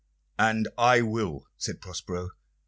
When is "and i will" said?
0.39-1.45